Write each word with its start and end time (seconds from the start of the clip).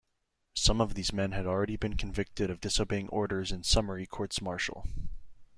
Some 0.55 0.81
of 0.81 0.95
these 0.95 1.13
men 1.13 1.31
had 1.33 1.45
already 1.45 1.75
been 1.77 1.95
convicted 1.95 2.49
of 2.49 2.59
disobeying 2.59 3.07
orders 3.09 3.51
in 3.51 3.61
summary 3.61 4.07
courts-martial. 4.07 4.87